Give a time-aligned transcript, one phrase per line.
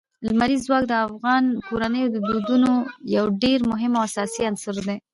[0.27, 2.71] لمریز ځواک د افغان کورنیو د دودونو
[3.15, 4.97] یو ډېر مهم او اساسي عنصر دی.